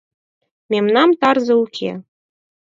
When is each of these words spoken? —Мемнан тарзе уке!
—Мемнан 0.71 1.09
тарзе 1.21 1.53
уке! 1.63 1.91